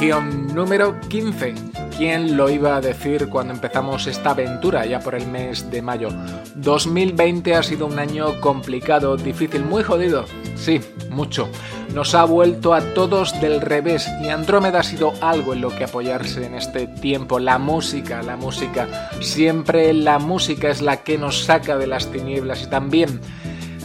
[0.00, 1.54] Número 15.
[1.96, 6.10] ¿Quién lo iba a decir cuando empezamos esta aventura ya por el mes de mayo?
[6.54, 10.24] 2020 ha sido un año complicado, difícil, muy jodido.
[10.54, 11.48] Sí, mucho.
[11.94, 15.82] Nos ha vuelto a todos del revés y Andrómeda ha sido algo en lo que
[15.82, 17.40] apoyarse en este tiempo.
[17.40, 19.10] La música, la música.
[19.20, 23.20] Siempre la música es la que nos saca de las tinieblas y también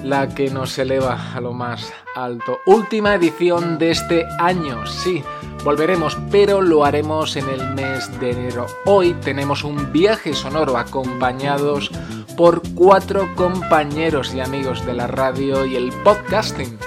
[0.04, 2.60] la que nos eleva a lo más alto.
[2.66, 5.24] Última edición de este año, sí.
[5.64, 8.66] Volveremos, pero lo haremos en el mes de enero.
[8.86, 11.90] Hoy tenemos un viaje sonoro acompañados
[12.36, 16.78] por cuatro compañeros y amigos de la radio y el podcasting.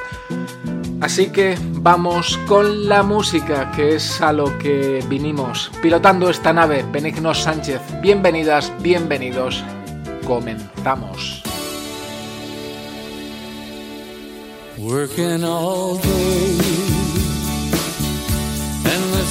[1.01, 5.71] Así que vamos con la música, que es a lo que vinimos.
[5.81, 7.81] Pilotando esta nave, Benigno Sánchez.
[8.03, 9.63] Bienvenidas, bienvenidos.
[10.27, 11.43] Comenzamos.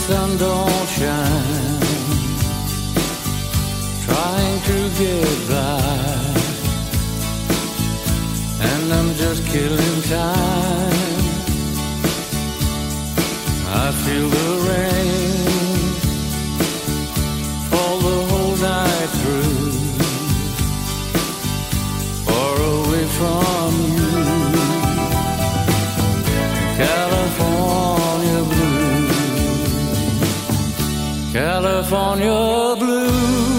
[0.07, 1.81] Sun don't shine.
[4.05, 5.81] Trying to get by,
[8.69, 11.15] and I'm just killing time.
[13.83, 14.64] I feel the
[31.35, 33.54] California blue,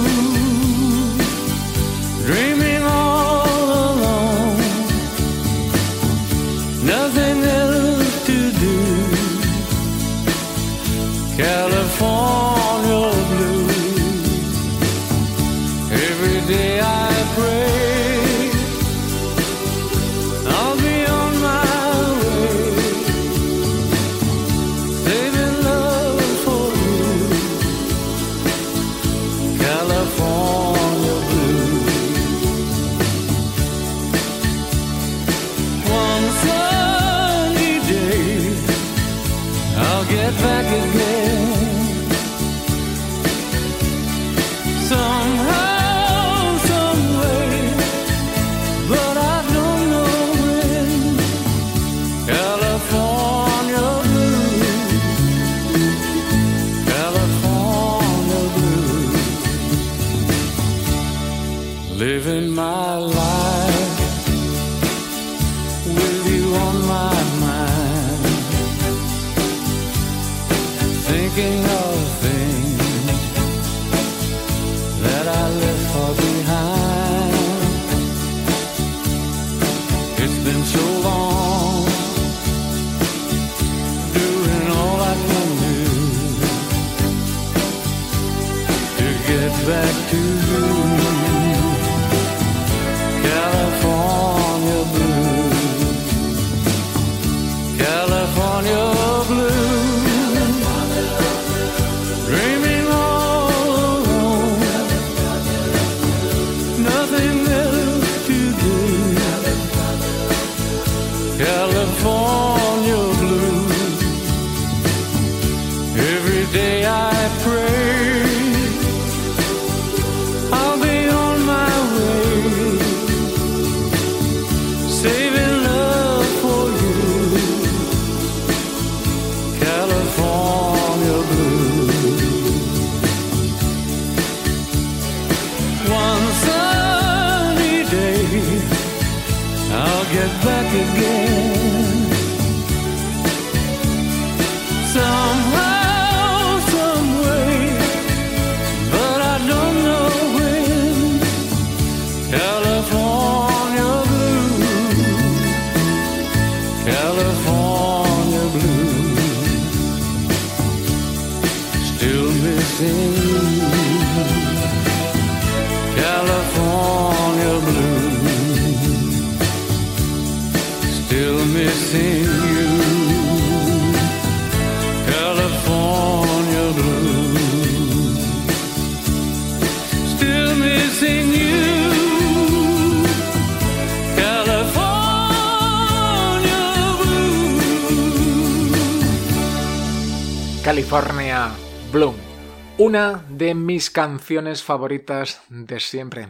[192.97, 196.29] Una de mis canciones favoritas de siempre.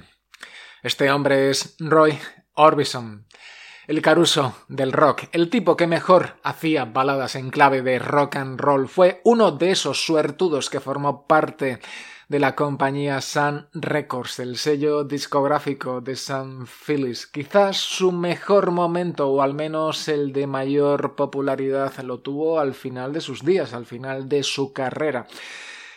[0.82, 2.18] Este hombre es Roy
[2.54, 3.24] Orbison.
[3.86, 8.60] el Caruso del rock, el tipo que mejor hacía baladas en clave de rock and
[8.60, 11.78] roll, fue uno de esos suertudos que formó parte
[12.26, 17.28] de la compañía Sun Records, el sello discográfico de Sun Phillips.
[17.28, 23.12] Quizás su mejor momento, o al menos el de mayor popularidad, lo tuvo al final
[23.12, 25.28] de sus días, al final de su carrera.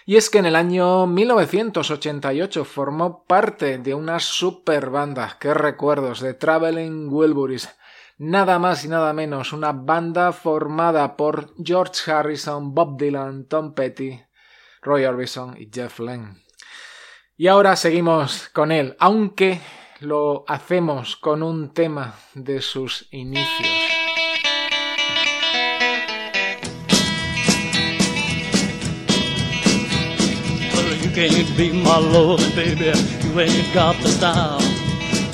[0.10, 6.20] Y es que en el año 1988 formó parte de una super banda, qué recuerdos,
[6.20, 7.70] de Traveling Wilburys.
[8.18, 14.20] Nada más y nada menos, una banda formada por George Harrison, Bob Dylan, Tom Petty,
[14.82, 16.38] Roy Orbison y Jeff Lynne.
[17.38, 19.62] Y ahora seguimos con él, aunque
[20.00, 23.99] lo hacemos con un tema de sus inicios.
[31.28, 32.86] Can't be my loving, baby.
[33.28, 34.62] You ain't got the style.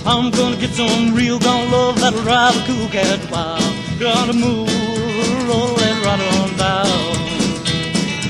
[0.03, 3.61] I'm gonna get some real gone love that'll drive a cool cat wild.
[3.99, 4.67] Gonna move,
[5.47, 7.13] roll and right on down.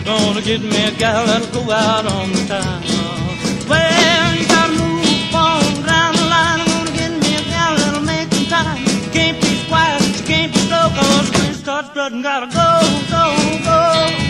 [0.04, 2.82] Gonna get me a gal that'll go out on the town.
[3.70, 6.60] Well, you gotta move on down the line.
[6.60, 8.84] I'm gonna get me a gal that'll make some time.
[9.16, 12.70] Can't be quiet, she can't be slow, cause when it starts strutting, gotta go,
[13.10, 13.24] go,
[13.64, 14.25] go.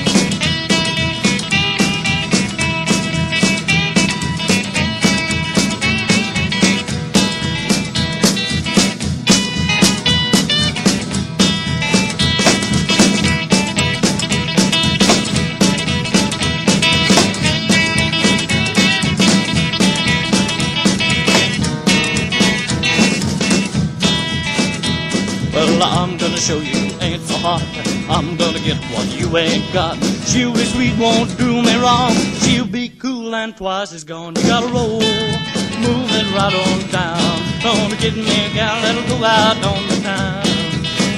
[25.58, 27.64] I'm gonna show you ain't so hard.
[28.10, 29.96] I'm gonna get what you ain't got.
[30.28, 32.12] She'll be sweet, won't do me wrong.
[32.42, 34.36] She'll be cool and twice as gone.
[34.36, 37.40] You gotta roll, move it right on down.
[37.64, 40.44] Gonna get me a gal that'll go out on the town.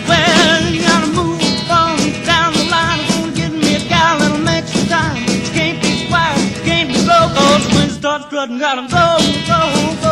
[0.07, 1.41] Well, you gotta move
[1.71, 3.01] on down the line.
[3.09, 5.17] Gonna get me a gal that'll make some time.
[5.45, 9.17] She can't be quiet, she can't be slow, cause when it starts strutting, gotta go,
[9.47, 10.06] go, go.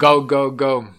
[0.00, 0.94] Go, go, go.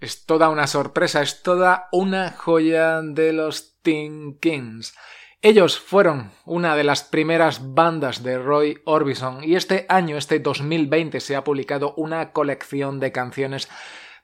[0.00, 4.96] Es toda una sorpresa, es toda una joya de los Teen Kings.
[5.42, 11.20] Ellos fueron una de las primeras bandas de Roy Orbison y este año, este 2020,
[11.20, 13.68] se ha publicado una colección de canciones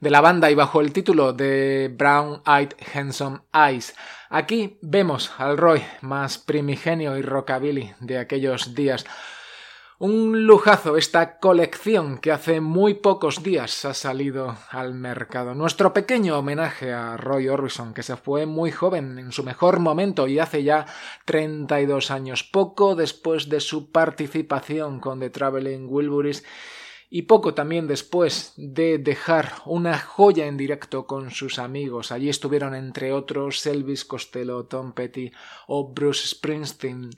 [0.01, 3.95] de la banda y bajo el título de Brown Eyed Handsome Eyes.
[4.31, 9.07] Aquí vemos al Roy más primigenio y rockabilly de aquellos días
[10.03, 15.55] un lujazo esta colección que hace muy pocos días ha salido al mercado.
[15.55, 20.27] Nuestro pequeño homenaje a Roy Orbison, que se fue muy joven en su mejor momento
[20.27, 20.87] y hace ya
[21.25, 26.43] 32 años, poco después de su participación con The Traveling Wilburys
[27.09, 32.11] y poco también después de dejar una joya en directo con sus amigos.
[32.11, 35.31] Allí estuvieron entre otros Elvis Costello, Tom Petty
[35.69, 37.11] o Bruce Springsteen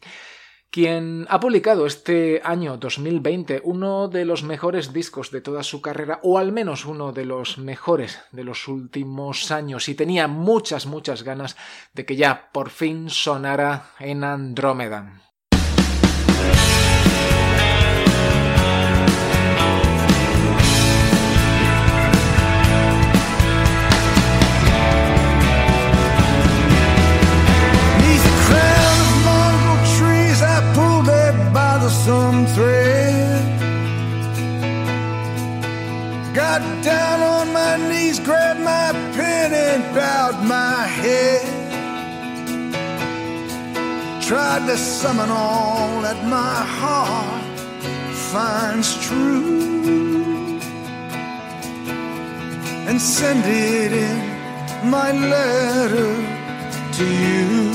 [0.75, 6.19] quien ha publicado este año 2020 uno de los mejores discos de toda su carrera,
[6.25, 11.23] o al menos uno de los mejores de los últimos años, y tenía muchas, muchas
[11.23, 11.57] ganas
[11.93, 15.24] de que ya por fin sonara en Andrómeda.
[44.54, 47.58] Tried to summon all that my heart
[48.30, 50.61] finds true
[52.87, 56.14] and send it in my letter
[56.92, 57.74] to you.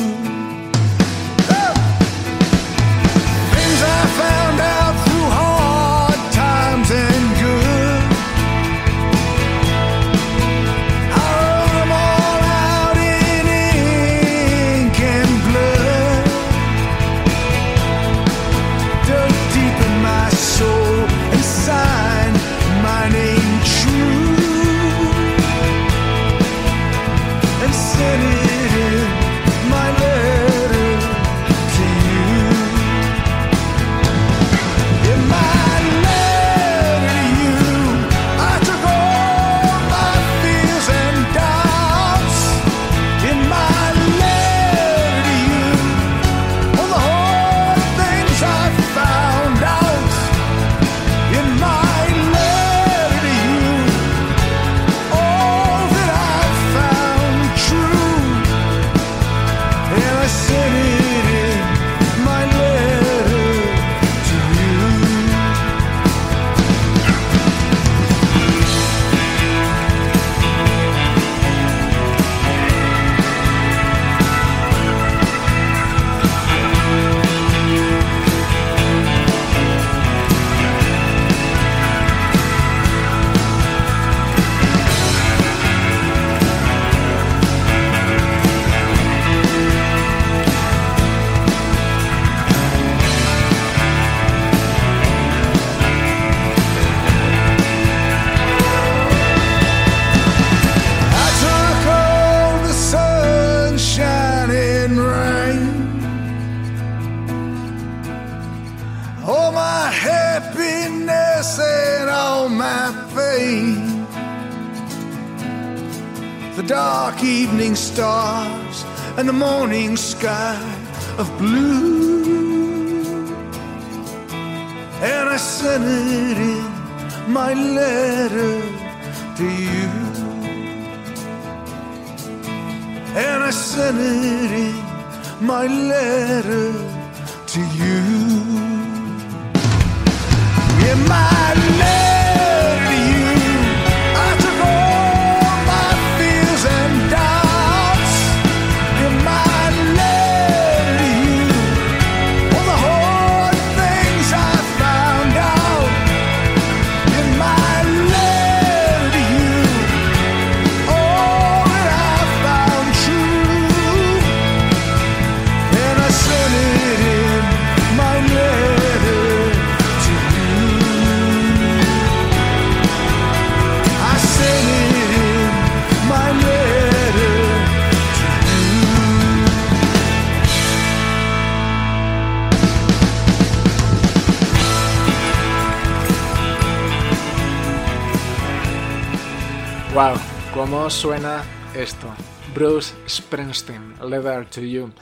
[189.99, 190.15] Wow,
[190.53, 191.43] ¿cómo suena
[191.75, 192.07] esto?
[192.55, 194.93] Bruce Springsteen, Letter to You.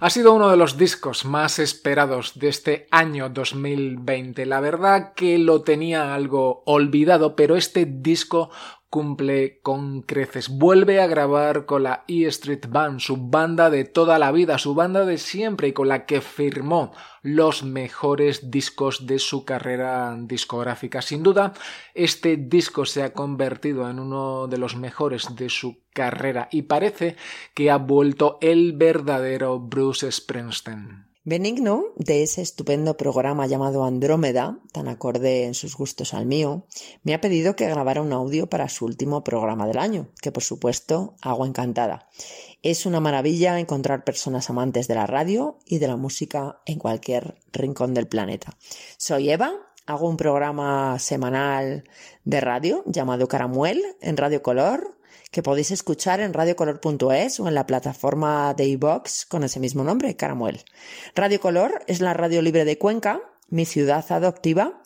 [0.00, 4.44] Ha sido uno de los discos más esperados de este año 2020.
[4.46, 8.50] La verdad que lo tenía algo olvidado, pero este disco
[8.90, 10.48] cumple con creces.
[10.48, 14.74] Vuelve a grabar con la E Street Band, su banda de toda la vida, su
[14.74, 16.92] banda de siempre y con la que firmó
[17.22, 21.02] los mejores discos de su carrera discográfica.
[21.02, 21.54] Sin duda,
[21.94, 27.16] este disco se ha convertido en uno de los mejores de su carrera y parece
[27.54, 31.09] que ha vuelto el verdadero Bruce Springsteen.
[31.22, 36.64] Benigno, de ese estupendo programa llamado Andrómeda, tan acorde en sus gustos al mío,
[37.02, 40.42] me ha pedido que grabara un audio para su último programa del año, que por
[40.42, 42.08] supuesto hago encantada.
[42.62, 47.36] Es una maravilla encontrar personas amantes de la radio y de la música en cualquier
[47.52, 48.56] rincón del planeta.
[48.96, 49.52] Soy Eva,
[49.84, 51.84] hago un programa semanal
[52.24, 54.96] de radio llamado Caramuel en Radio Color,
[55.30, 60.16] que podéis escuchar en radiocolor.es o en la plataforma de iVox con ese mismo nombre,
[60.16, 60.64] Caramuel.
[61.14, 64.82] Radio Color es la radio libre de Cuenca, mi ciudad adoptiva,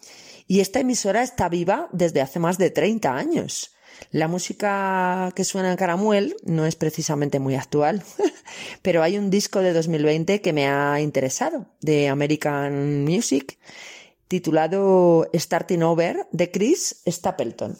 [0.46, 3.70] y esta emisora está viva desde hace más de 30 años.
[4.10, 8.02] La música que suena en Caramuel no es precisamente muy actual,
[8.82, 13.58] pero hay un disco de 2020 que me ha interesado, de American Music,
[14.28, 17.78] titulado Starting Over, de Chris Stapleton.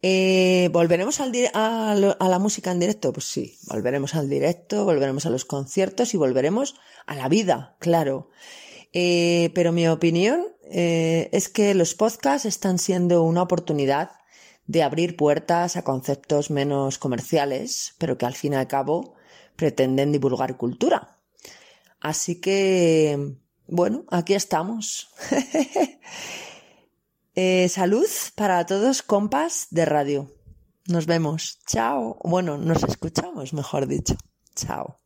[0.00, 1.94] Eh, ¿Volveremos al a
[2.28, 3.12] la música en directo?
[3.12, 6.76] Pues sí, volveremos al directo, volveremos a los conciertos y volveremos
[7.06, 8.30] a la vida, claro.
[8.92, 14.12] Eh, pero mi opinión eh, es que los podcasts están siendo una oportunidad
[14.66, 19.14] de abrir puertas a conceptos menos comerciales, pero que al fin y al cabo
[19.56, 21.18] pretenden divulgar cultura.
[22.00, 23.34] Así que,
[23.66, 25.08] bueno, aquí estamos.
[27.40, 30.28] Eh, salud para todos, compas de radio.
[30.88, 31.60] Nos vemos.
[31.68, 32.18] Chao.
[32.24, 34.16] Bueno, nos escuchamos, mejor dicho.
[34.56, 34.96] Chao.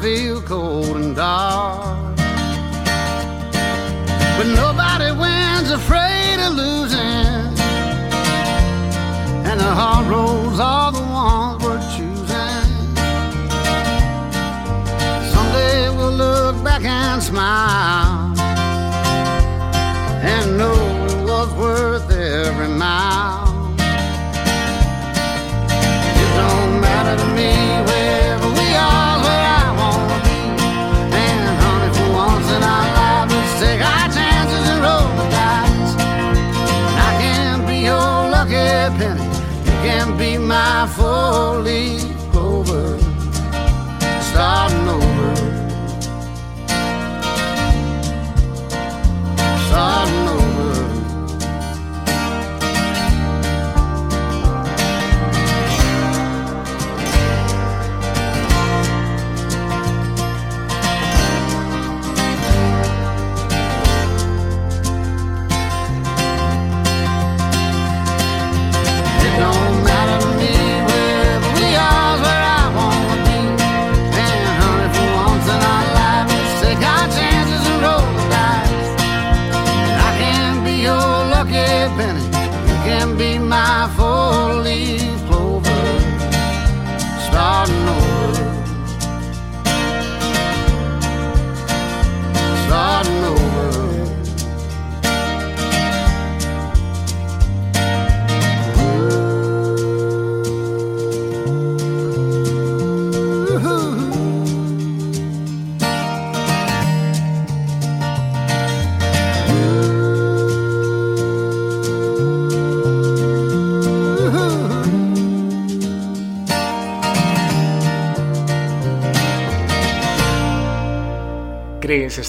[0.00, 2.16] Feel cold and dark.
[4.36, 7.58] But nobody wins afraid of losing,
[9.48, 12.68] and the hard roads are the ones we're choosing.
[15.32, 18.34] Someday we'll look back and smile
[20.22, 23.17] and know it was worth every mile.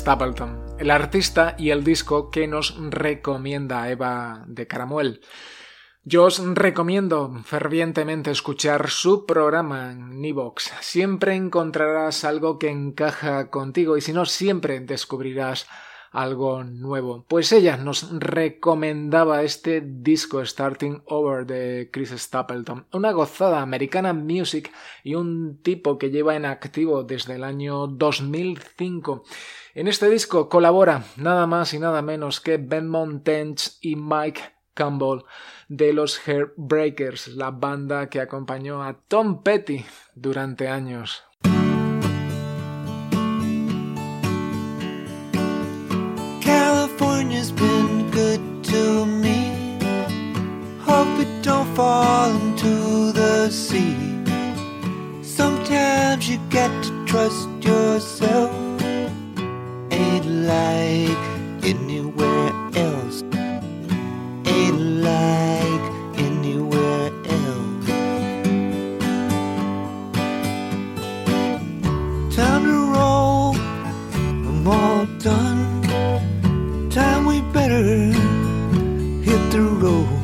[0.10, 5.22] Stapleton, el artista y el disco que nos recomienda Eva de Caramuel.
[6.04, 10.72] Yo os recomiendo fervientemente escuchar su programa en.
[10.82, 15.68] Siempre encontrarás algo que encaja contigo y si no, siempre descubrirás
[16.12, 17.26] algo nuevo.
[17.28, 24.72] Pues ella nos recomendaba este disco Starting Over de Chris Stapleton, una gozada americana music
[25.04, 29.24] y un tipo que lleva en activo desde el año 2005.
[29.80, 34.42] En este disco colabora nada más y nada menos que Ben Montens y Mike
[34.74, 35.24] Campbell
[35.70, 41.24] de los Heartbreakers, la banda que acompañó a Tom Petty durante años.
[46.44, 49.80] California's been good to me.
[50.86, 53.96] Hope it don't fall into the sea.
[55.24, 58.69] Sometimes you got to trust yourself.
[60.10, 61.24] Ain't like
[61.64, 63.22] anywhere else.
[64.58, 65.86] Ain't like
[66.18, 67.88] anywhere else.
[72.36, 73.56] Time to roll.
[74.50, 75.62] I'm all done.
[76.90, 77.86] Time we better
[79.28, 80.19] hit the road.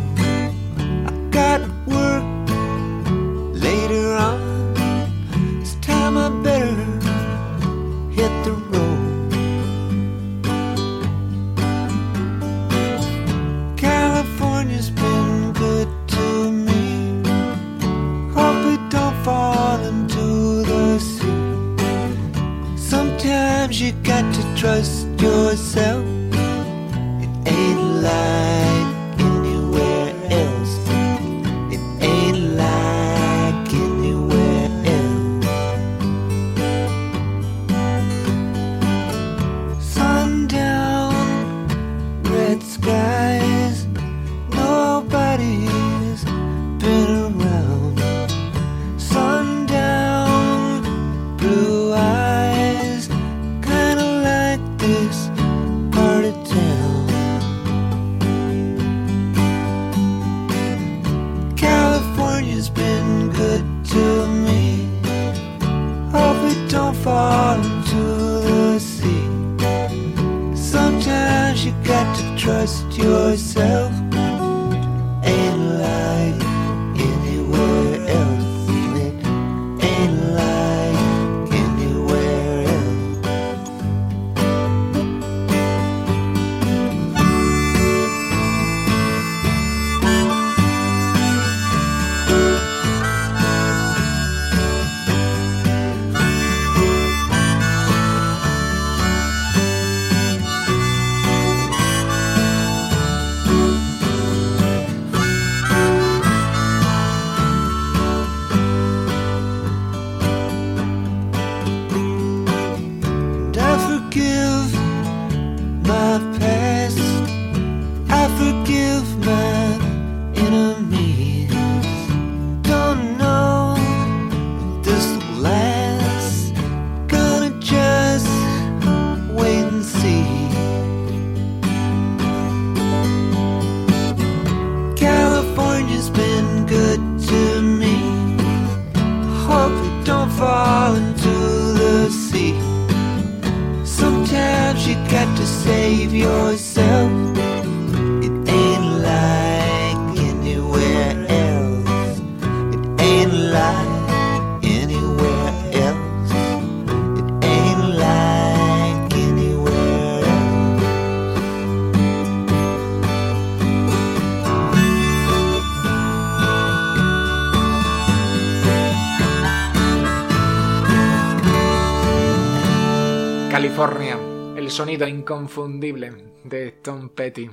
[174.76, 176.12] Sonido inconfundible
[176.44, 177.50] de Tom Petty.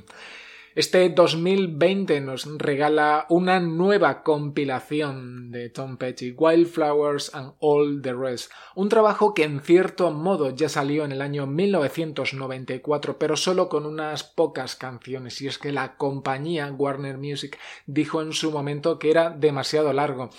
[0.74, 8.50] Este 2020 nos regala una nueva compilación de Tom Petty, Wildflowers and All the Rest,
[8.74, 13.86] un trabajo que en cierto modo ya salió en el año 1994, pero solo con
[13.86, 17.56] unas pocas canciones, y es que la compañía Warner Music
[17.86, 20.30] dijo en su momento que era demasiado largo.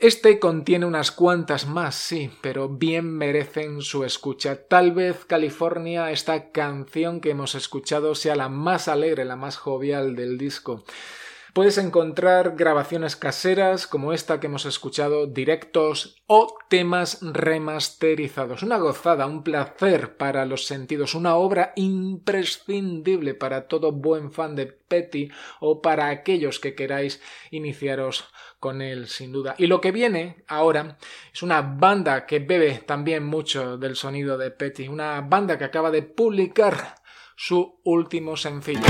[0.00, 4.62] Este contiene unas cuantas más, sí, pero bien merecen su escucha.
[4.68, 10.14] Tal vez California, esta canción que hemos escuchado, sea la más alegre, la más jovial
[10.14, 10.84] del disco.
[11.58, 18.62] Puedes encontrar grabaciones caseras como esta que hemos escuchado, directos o temas remasterizados.
[18.62, 24.66] Una gozada, un placer para los sentidos, una obra imprescindible para todo buen fan de
[24.66, 28.26] Petty o para aquellos que queráis iniciaros
[28.60, 29.56] con él, sin duda.
[29.58, 30.96] Y lo que viene ahora
[31.32, 35.90] es una banda que bebe también mucho del sonido de Petty, una banda que acaba
[35.90, 36.94] de publicar
[37.34, 38.82] su último sencillo.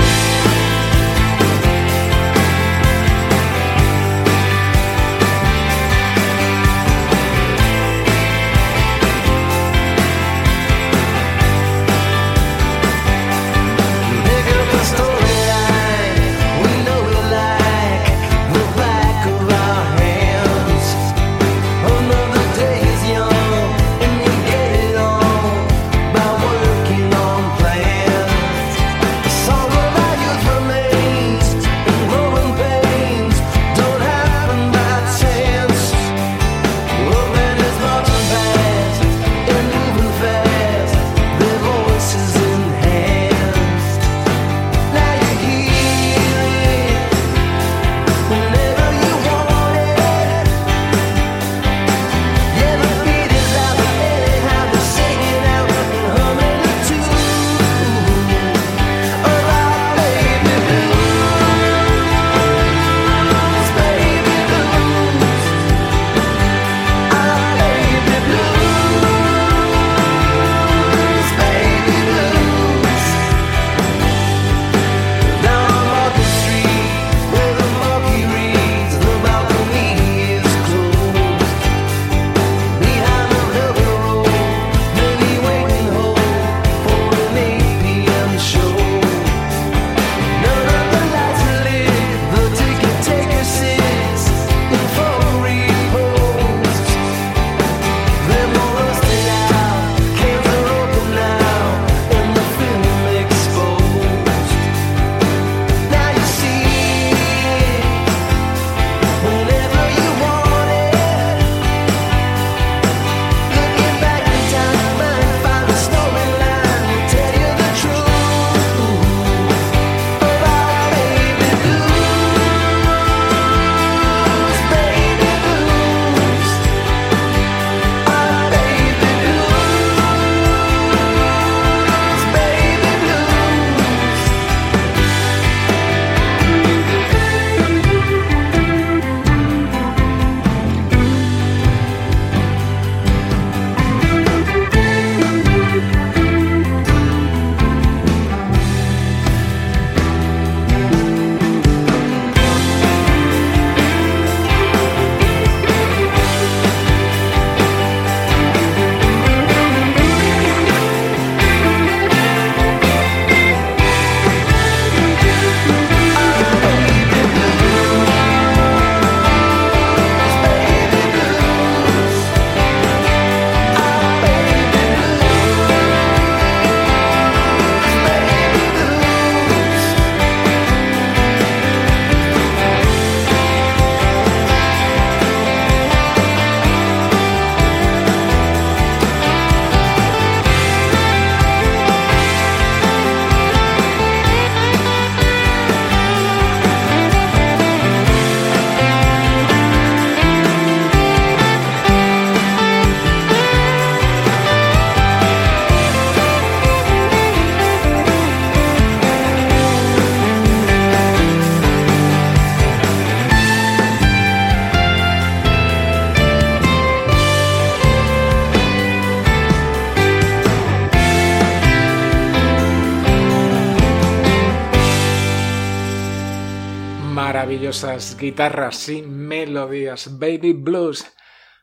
[228.19, 230.19] Guitarras y melodías.
[230.19, 231.05] Baby Blues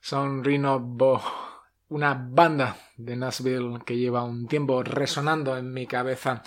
[0.01, 1.19] son Rino Bo
[1.89, 6.43] una banda de Nashville que lleva un tiempo resonando en mi cabeza.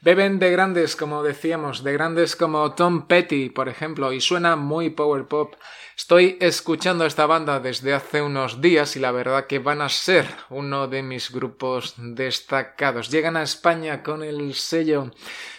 [0.00, 4.90] Beben de grandes, como decíamos, de grandes como Tom Petty, por ejemplo, y suena muy
[4.90, 5.54] power pop.
[5.96, 10.26] Estoy escuchando esta banda desde hace unos días y la verdad que van a ser
[10.50, 13.10] uno de mis grupos destacados.
[13.10, 15.10] Llegan a España con el sello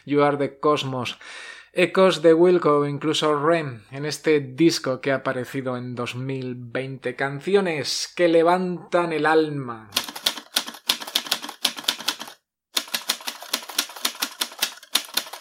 [0.05, 1.17] You Are the Cosmos.
[1.77, 7.17] Ecos de Wilco, incluso Rem, en este disco que ha aparecido en 2020.
[7.17, 9.89] Canciones que levantan el alma.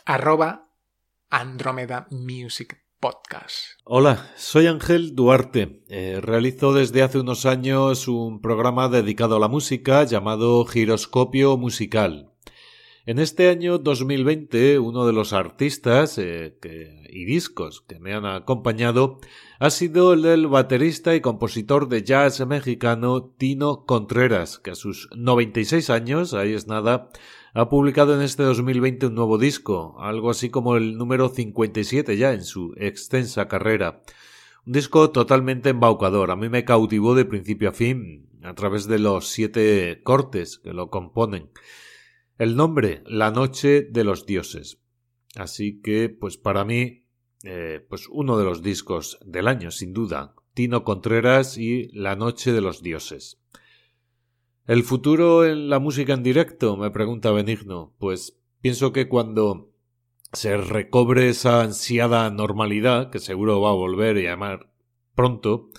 [0.05, 0.73] arroba
[1.31, 3.79] Andrómeda Music Podcast.
[3.85, 5.85] Hola, soy Ángel Duarte.
[5.89, 12.34] Eh, realizo desde hace unos años un programa dedicado a la música llamado Giroscopio Musical.
[13.07, 16.57] En este año 2020, uno de los artistas eh,
[17.11, 19.19] y discos que me han acompañado
[19.59, 25.11] ha sido el del baterista y compositor de jazz mexicano Tino Contreras, que a sus
[25.15, 27.11] 96 años, ahí es nada,
[27.53, 32.33] ha publicado en este 2020 un nuevo disco, algo así como el número 57 ya
[32.33, 34.01] en su extensa carrera.
[34.65, 38.99] Un disco totalmente embaucador, a mí me cautivó de principio a fin, a través de
[38.99, 41.51] los siete cortes que lo componen.
[42.37, 44.81] El nombre, La Noche de los Dioses.
[45.37, 47.05] Así que, pues para mí,
[47.45, 50.35] eh, pues uno de los discos del año, sin duda.
[50.53, 53.41] Tino Contreras y La Noche de los Dioses.
[54.67, 56.77] ¿El futuro en la música en directo?
[56.77, 57.95] me pregunta Benigno.
[57.99, 59.71] Pues pienso que cuando
[60.33, 64.73] se recobre esa ansiada normalidad, que seguro va a volver y llamar
[65.15, 65.71] pronto,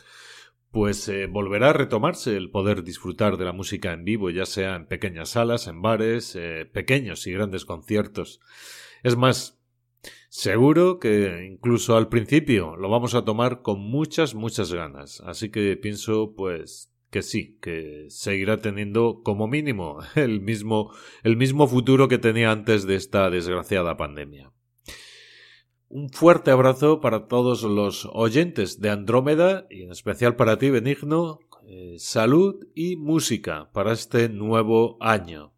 [0.76, 4.76] pues eh, volverá a retomarse el poder disfrutar de la música en vivo, ya sea
[4.76, 8.42] en pequeñas salas, en bares, eh, pequeños y grandes conciertos.
[9.02, 9.58] Es más,
[10.28, 15.22] seguro que incluso al principio lo vamos a tomar con muchas, muchas ganas.
[15.22, 20.92] Así que pienso, pues, que sí, que seguirá teniendo como mínimo el mismo,
[21.24, 24.52] el mismo futuro que tenía antes de esta desgraciada pandemia.
[25.96, 31.40] Un fuerte abrazo para todos los oyentes de Andrómeda y en especial para ti, Benigno.
[31.70, 35.54] Eh, salud y música para este nuevo año.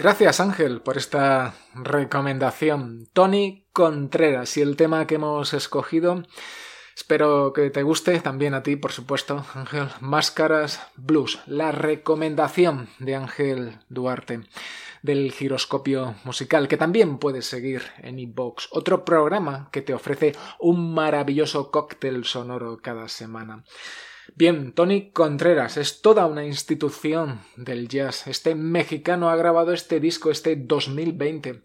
[0.00, 3.06] Gracias Ángel por esta recomendación.
[3.12, 6.22] Tony Contreras y el tema que hemos escogido
[6.96, 9.88] Espero que te guste también a ti, por supuesto, Ángel.
[10.00, 14.40] Máscaras Blues, la recomendación de Ángel Duarte
[15.02, 20.94] del giroscopio musical, que también puedes seguir en iBox, otro programa que te ofrece un
[20.94, 23.64] maravilloso cóctel sonoro cada semana.
[24.36, 28.26] Bien, Tony Contreras es toda una institución del jazz.
[28.26, 31.62] Este mexicano ha grabado este disco este 2020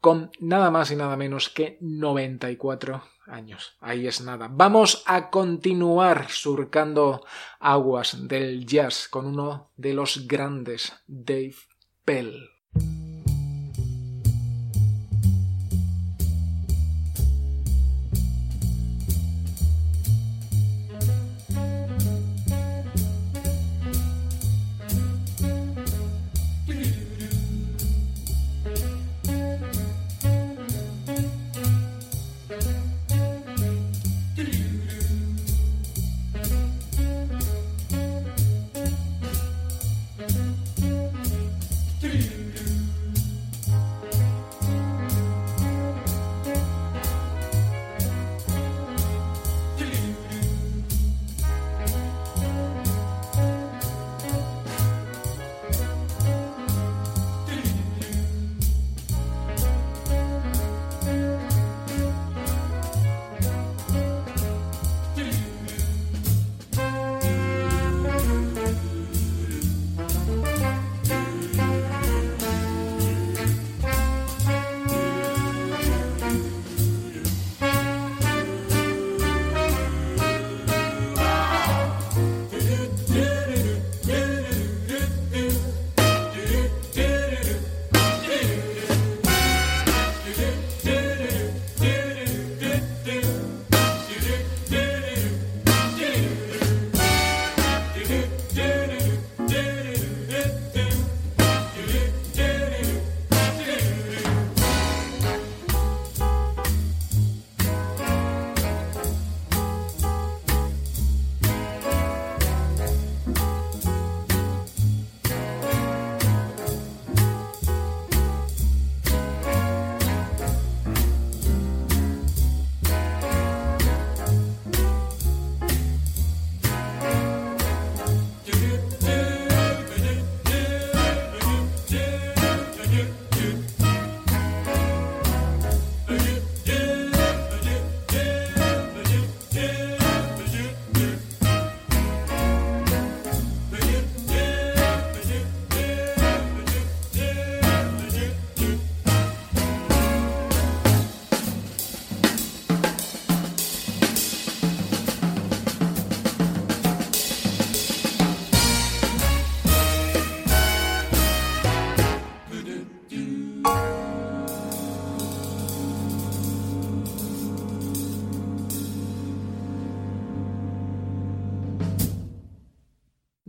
[0.00, 3.76] con nada más y nada menos que 94 años.
[3.80, 4.48] Ahí es nada.
[4.50, 7.24] Vamos a continuar surcando
[7.58, 11.54] aguas del jazz con uno de los grandes, Dave
[12.04, 12.50] Pell.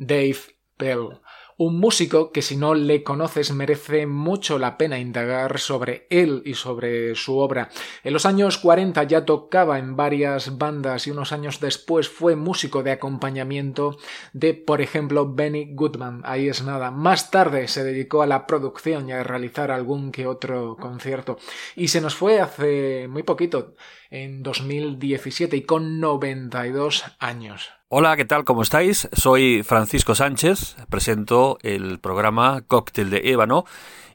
[0.06, 0.38] Dave
[0.78, 1.20] Pell,
[1.58, 6.56] un músico que si no le conoces merece mucho la pena indagar sobre él y
[6.56, 7.70] sobre su obra.
[8.04, 12.84] En los años 40 ya tocaba en varias bandas y unos años después fue músico
[12.84, 13.98] de acompañamiento
[14.34, 16.24] de, por ejemplo, Benny Goodman.
[16.26, 16.92] Ahí es nada.
[16.92, 21.38] Más tarde se dedicó a la producción y a realizar algún que otro concierto.
[21.76, 23.76] Y se nos fue hace muy poquito,
[24.10, 27.75] en 2017 y con 92 años.
[27.98, 28.44] Hola, ¿qué tal?
[28.44, 29.08] ¿Cómo estáis?
[29.14, 33.64] Soy Francisco Sánchez, presento el programa Cóctel de Ébano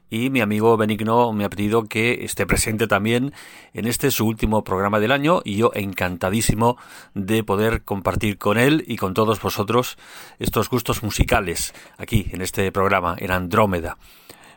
[0.07, 3.33] y mi amigo Benigno me ha pedido que esté presente también
[3.73, 6.77] en este su último programa del año y yo encantadísimo
[7.15, 9.97] de poder compartir con él y con todos vosotros
[10.37, 13.97] estos gustos musicales aquí en este programa, en Andrómeda.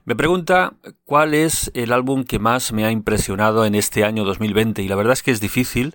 [0.07, 0.75] Me pregunta
[1.07, 4.97] cuál es el álbum que más me ha impresionado en este año 2020 y la
[4.97, 5.95] verdad es que es difícil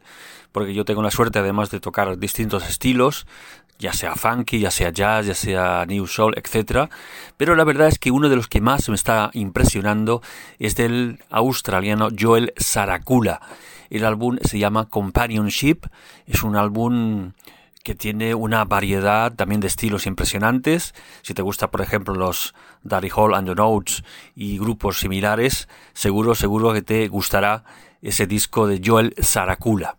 [0.52, 3.28] porque yo tengo la suerte además de tocar distintos estilos,
[3.78, 6.90] ya sea funky, ya sea jazz, ya sea new soul, etc.
[7.38, 10.24] Pero la verdad es que uno de los que más me está impresionando
[10.58, 13.40] es del australiano Joel Saracula.
[13.92, 15.86] El álbum se llama Companionship,
[16.26, 17.34] es un álbum
[17.90, 20.94] que tiene una variedad también de estilos impresionantes.
[21.24, 24.04] Si te gusta, por ejemplo, los Daddy Hall and the Notes
[24.36, 27.64] y grupos similares, seguro, seguro que te gustará
[28.04, 29.98] ese disco de Joel Saracula.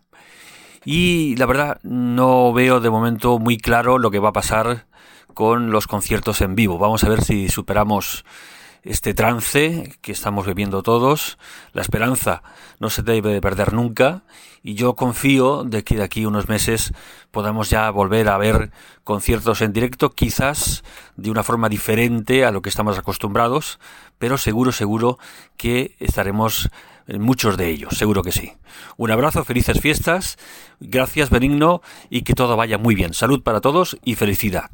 [0.85, 4.85] Y la verdad no veo de momento muy claro lo que va a pasar
[5.33, 6.77] con los conciertos en vivo.
[6.77, 8.23] Vamos a ver si superamos
[8.83, 11.37] este trance que estamos viviendo todos.
[11.73, 12.43] La esperanza
[12.79, 14.23] no se debe de perder nunca
[14.63, 16.93] y yo confío de que de aquí unos meses
[17.31, 18.71] podamos ya volver a ver
[19.03, 20.83] conciertos en directo, quizás
[21.15, 23.79] de una forma diferente a lo que estamos acostumbrados,
[24.17, 25.17] pero seguro, seguro
[25.57, 26.69] que estaremos
[27.07, 28.53] en muchos de ellos, seguro que sí.
[28.97, 30.37] Un abrazo, felices fiestas,
[30.79, 33.13] gracias Benigno y que todo vaya muy bien.
[33.13, 34.69] Salud para todos y felicidad.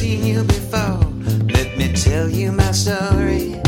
[0.00, 1.04] Seen you before?
[1.56, 3.60] Let me tell you my story.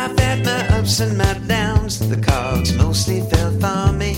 [0.00, 4.14] I've had my ups and my downs, the cards mostly fell for me.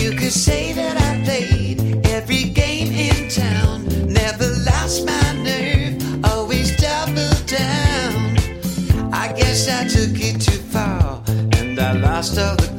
[0.00, 3.78] You could say that I played every game in town,
[4.20, 5.94] never lost my nerve,
[6.32, 8.20] always doubled down.
[9.12, 11.22] I guess I took it too far
[11.58, 12.71] and I lost all the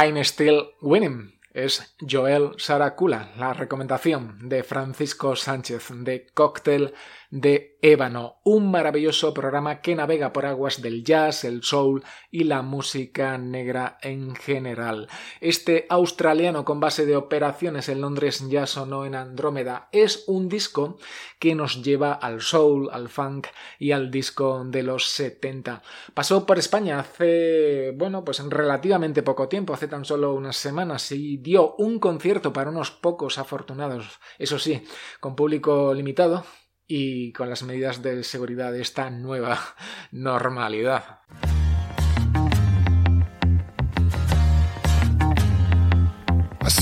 [0.00, 1.40] I'm Still Winning.
[1.52, 6.94] Es Joel Saracula, la recomendación de Francisco Sánchez de Cóctel
[7.30, 12.62] de Ébano, un maravilloso programa que navega por aguas del jazz, el soul y la
[12.62, 15.08] música negra en general.
[15.40, 19.88] Este australiano con base de operaciones en Londres ya sonó en Andrómeda.
[19.92, 20.98] Es un disco
[21.38, 23.48] que nos lleva al soul, al funk
[23.78, 25.82] y al disco de los 70.
[26.14, 31.12] Pasó por España hace, bueno, pues en relativamente poco tiempo, hace tan solo unas semanas
[31.12, 34.82] y dio un concierto para unos pocos afortunados, eso sí,
[35.20, 36.44] con público limitado
[36.88, 39.60] y con las medidas de seguridad de esta nueva
[40.10, 41.20] normalidad.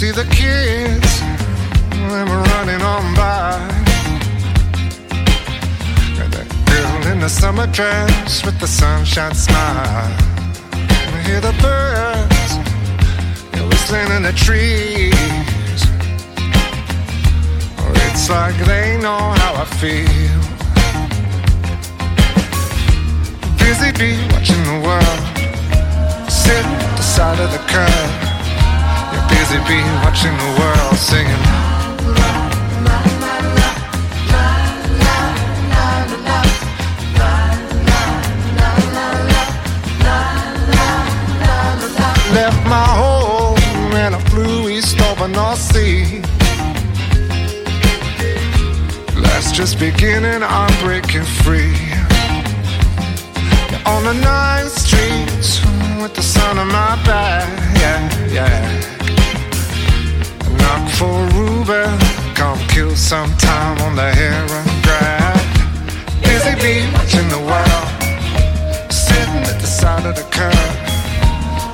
[0.01, 1.21] see the kids,
[2.11, 3.57] them running on by.
[6.17, 10.13] That girl in the summer dress with the sunshine smile.
[10.73, 12.51] I hear the birds,
[13.53, 15.56] they're whistling in the trees.
[18.19, 20.41] It's like they know how I feel.
[23.59, 25.21] Busy bee watching the world,
[26.49, 28.09] at the side of the curb.
[29.13, 31.43] You're busy bee watching the world singing.
[42.33, 46.26] Left my home and I flew east over North Sea.
[49.57, 51.73] Just beginning, I'm breaking free.
[53.87, 55.65] On the ninth streets
[55.99, 57.49] with the sun on my back,
[57.81, 58.05] yeah,
[58.37, 58.61] yeah.
[60.61, 61.89] Knock for Ruben,
[62.35, 65.41] come kill some time on the heron grab.
[66.21, 67.89] Busy bee watching the world,
[68.93, 70.69] sitting at the side of the curb.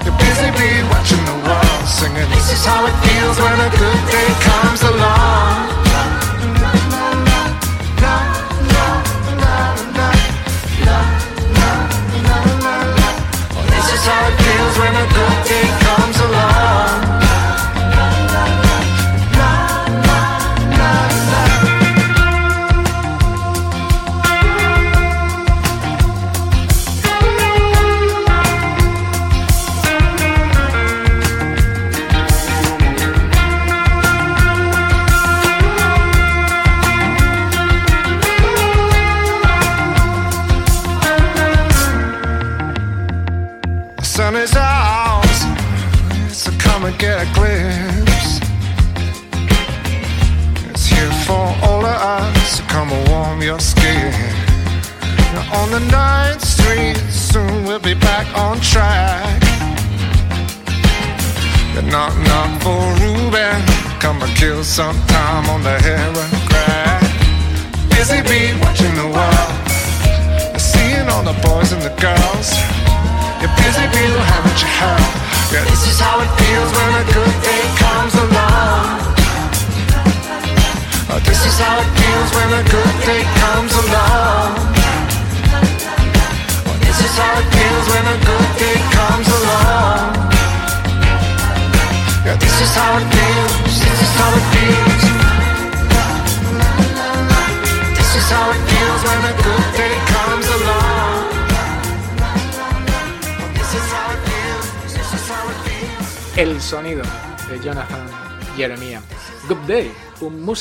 [0.07, 2.31] You're busy bee watching the world, singing.
[2.31, 5.22] This is how it feels when a good day comes along.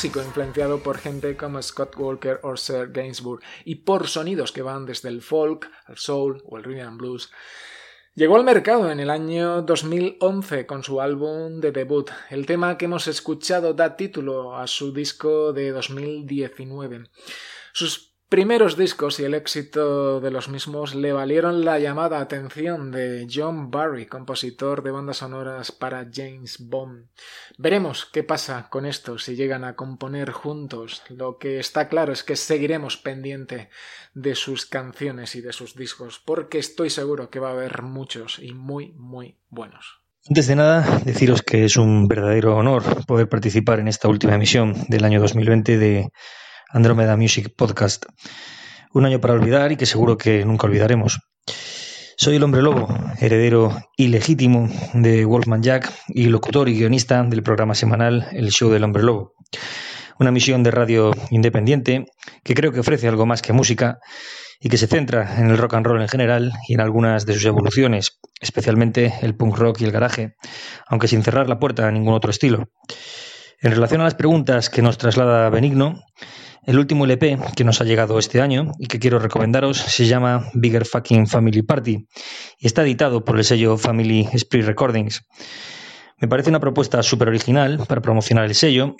[0.04, 5.08] Influenciado por gente como Scott Walker o Sir Gainsbourg y por sonidos que van desde
[5.08, 7.30] el folk al soul o el rhythm and blues.
[8.14, 12.10] Llegó al mercado en el año 2011 con su álbum de debut.
[12.30, 17.04] El tema que hemos escuchado da título a su disco de 2019.
[17.72, 23.28] Sus primeros discos y el éxito de los mismos le valieron la llamada atención de
[23.30, 27.08] John Barry, compositor de bandas sonoras para James Bond.
[27.58, 31.02] Veremos qué pasa con esto si llegan a componer juntos.
[31.10, 33.68] Lo que está claro es que seguiremos pendiente
[34.14, 38.38] de sus canciones y de sus discos, porque estoy seguro que va a haber muchos
[38.38, 40.00] y muy, muy buenos.
[40.26, 44.74] Antes de nada, deciros que es un verdadero honor poder participar en esta última emisión
[44.88, 46.08] del año 2020 de
[46.72, 48.06] Andromeda Music Podcast.
[48.92, 51.20] Un año para olvidar y que seguro que nunca olvidaremos.
[52.16, 52.88] Soy el hombre lobo,
[53.20, 58.84] heredero ilegítimo de Wolfman Jack y locutor y guionista del programa semanal El Show del
[58.84, 59.34] Hombre Lobo.
[60.18, 62.06] Una misión de radio independiente
[62.42, 63.98] que creo que ofrece algo más que música
[64.60, 67.34] y que se centra en el rock and roll en general y en algunas de
[67.34, 70.36] sus evoluciones, especialmente el punk rock y el garaje,
[70.86, 72.70] aunque sin cerrar la puerta a ningún otro estilo.
[73.60, 76.00] En relación a las preguntas que nos traslada Benigno,
[76.64, 80.48] el último LP que nos ha llegado este año y que quiero recomendaros se llama
[80.54, 82.06] Bigger Fucking Family Party
[82.58, 85.22] y está editado por el sello Family Spree Recordings.
[86.18, 88.94] Me parece una propuesta súper original para promocionar el sello,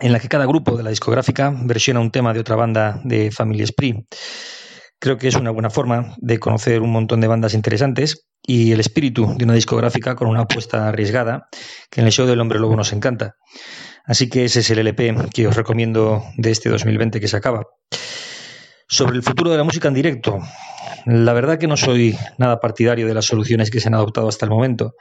[0.00, 3.30] en la que cada grupo de la discográfica versiona un tema de otra banda de
[3.30, 4.06] Family Spree.
[4.98, 8.80] Creo que es una buena forma de conocer un montón de bandas interesantes y el
[8.80, 11.48] espíritu de una discográfica con una apuesta arriesgada
[11.90, 13.36] que en el show del Hombre Lobo nos encanta.
[14.08, 17.66] Así que ese es el LP que os recomiendo de este 2020 que se acaba.
[18.88, 20.38] Sobre el futuro de la música en directo,
[21.04, 24.46] la verdad que no soy nada partidario de las soluciones que se han adoptado hasta
[24.46, 24.94] el momento.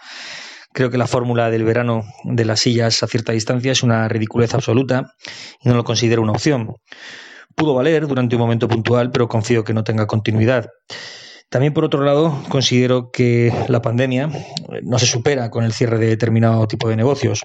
[0.74, 4.53] Creo que la fórmula del verano de las sillas a cierta distancia es una ridiculez
[4.53, 5.14] absoluta
[5.62, 6.76] y no lo considero una opción.
[7.55, 10.68] Pudo valer durante un momento puntual, pero confío que no tenga continuidad.
[11.49, 14.30] También, por otro lado, considero que la pandemia
[14.84, 17.43] no se supera con el cierre de determinado tipo de negocios.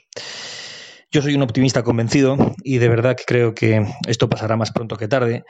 [1.12, 4.96] Yo soy un optimista convencido y de verdad que creo que esto pasará más pronto
[4.96, 5.44] que tarde,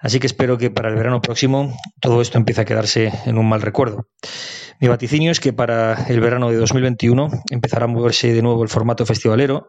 [0.00, 3.46] así que espero que para el verano próximo todo esto empiece a quedarse en un
[3.46, 4.08] mal recuerdo.
[4.80, 8.70] Mi vaticinio es que para el verano de 2021 empezará a moverse de nuevo el
[8.70, 9.68] formato festivalero,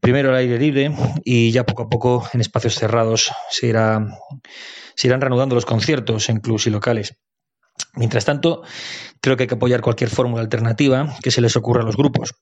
[0.00, 0.94] primero al aire libre
[1.24, 4.06] y ya poco a poco en espacios cerrados se, irá,
[4.94, 7.16] se irán reanudando los conciertos en clubs y locales.
[7.94, 8.62] Mientras tanto,
[9.20, 12.34] creo que hay que apoyar cualquier fórmula alternativa que se les ocurra a los grupos.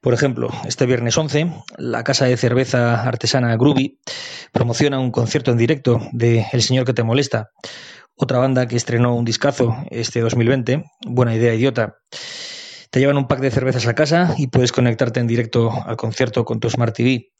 [0.00, 3.98] Por ejemplo, este viernes 11, la casa de cerveza artesana Groovy
[4.52, 7.50] promociona un concierto en directo de El Señor que te molesta,
[8.14, 11.98] otra banda que estrenó un discazo este 2020, Buena idea idiota.
[12.90, 16.46] Te llevan un pack de cervezas a casa y puedes conectarte en directo al concierto
[16.46, 17.32] con tu Smart TV.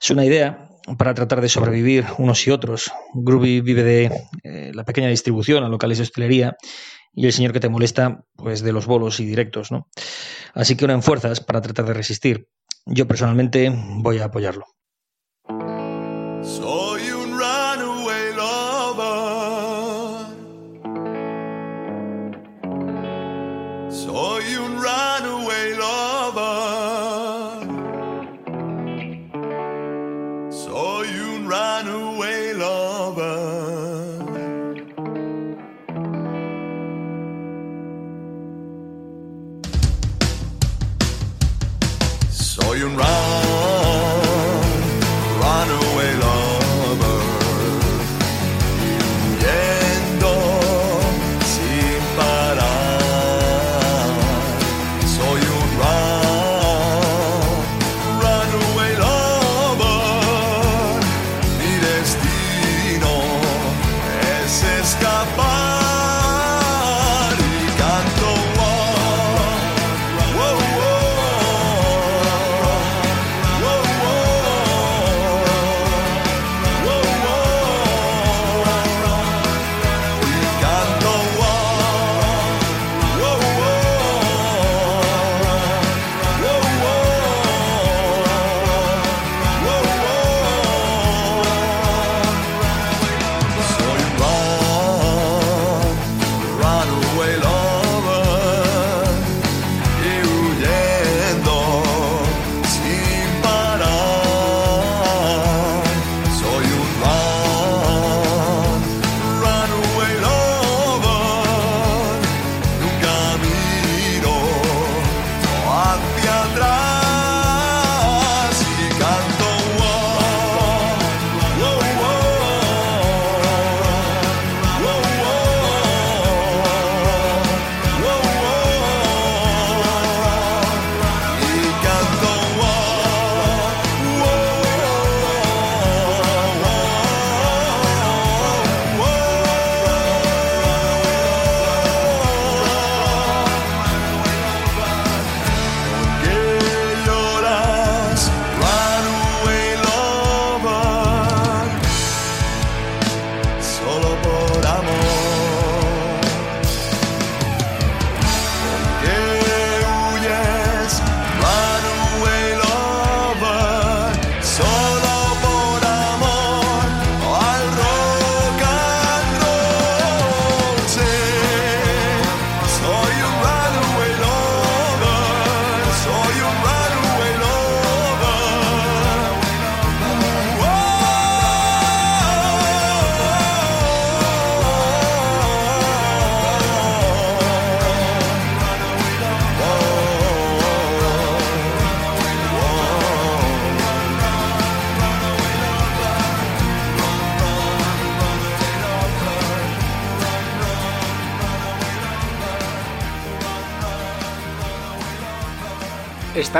[0.00, 2.90] Es una idea para tratar de sobrevivir unos y otros.
[3.14, 4.10] Groovy vive de
[4.44, 6.56] eh, la pequeña distribución a locales de hostelería
[7.12, 9.88] y el señor que te molesta, pues de los bolos y directos, ¿no?
[10.54, 12.48] Así que unen fuerzas para tratar de resistir.
[12.86, 14.66] Yo personalmente voy a apoyarlo.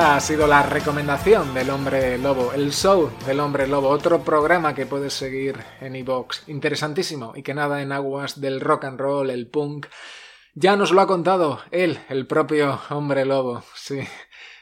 [0.00, 4.86] Ha sido la recomendación del hombre lobo, el show del hombre lobo, otro programa que
[4.86, 6.48] puedes seguir en iVoox.
[6.48, 9.88] Interesantísimo y que nada en aguas del rock and roll, el punk.
[10.54, 13.98] Ya nos lo ha contado él, el propio hombre lobo, sí.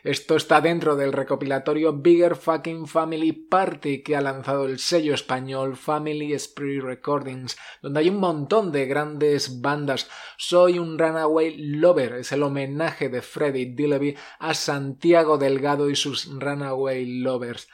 [0.07, 5.77] Esto está dentro del recopilatorio Bigger Fucking Family Party que ha lanzado el sello español
[5.77, 10.09] Family Spirit Recordings, donde hay un montón de grandes bandas.
[10.39, 16.31] Soy un Runaway Lover, es el homenaje de Freddie Dilleby a Santiago Delgado y sus
[16.39, 17.67] Runaway Lovers.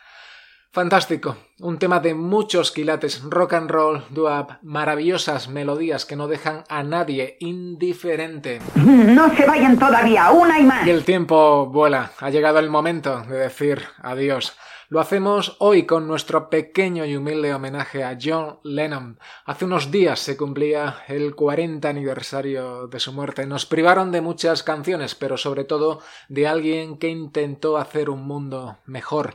[0.75, 6.65] Fantástico, un tema de muchos quilates, rock and roll, doo maravillosas melodías que no dejan
[6.71, 8.59] a nadie indiferente.
[8.75, 10.87] No se vayan todavía, una y más.
[10.87, 14.57] Y el tiempo vuela, ha llegado el momento de decir adiós.
[14.89, 19.19] Lo hacemos hoy con nuestro pequeño y humilde homenaje a John Lennon.
[19.47, 23.47] Hace unos días se cumplía el 40 aniversario de su muerte.
[23.47, 28.79] Nos privaron de muchas canciones, pero sobre todo de alguien que intentó hacer un mundo
[28.85, 29.33] mejor.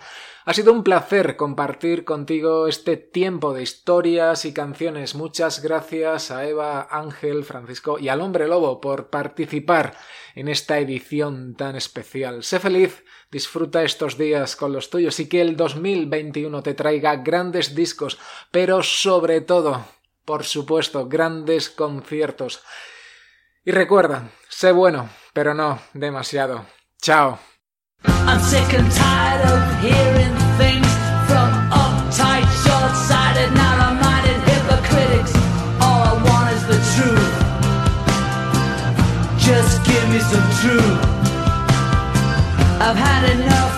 [0.47, 5.13] Ha sido un placer compartir contigo este tiempo de historias y canciones.
[5.13, 9.97] Muchas gracias a Eva, Ángel, Francisco y al hombre lobo por participar
[10.35, 12.45] en esta edición tan especial.
[12.45, 17.75] Sé feliz Disfruta estos días con los tuyos y que el 2021 te traiga grandes
[17.75, 18.17] discos,
[18.51, 19.85] pero sobre todo,
[20.23, 22.63] por supuesto, grandes conciertos.
[23.65, 26.65] Y recuerda, sé bueno, pero no demasiado.
[27.01, 27.37] Chao.
[28.29, 30.91] I'm sick and tired of hearing things
[31.29, 35.33] from uptight, short-sighted, narrow-minded hypocritics.
[35.79, 37.35] All I want is the truth.
[39.39, 40.99] Just give me some truth.
[42.81, 43.76] I've had enough.